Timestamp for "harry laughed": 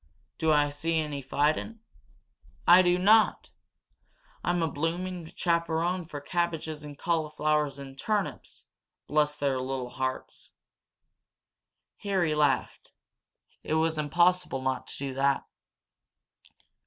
11.97-12.93